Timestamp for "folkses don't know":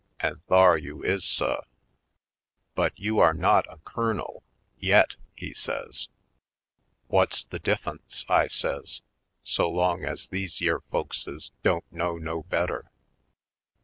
10.91-12.17